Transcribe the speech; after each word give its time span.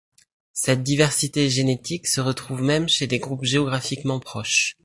Cette 0.53 0.81
diversité 0.81 1.47
génétique 1.51 2.07
se 2.07 2.21
retrouve 2.21 2.63
même 2.63 2.89
chez 2.89 3.05
des 3.05 3.19
groupes 3.19 3.43
géographiquement 3.43 4.19
proches. 4.19 4.75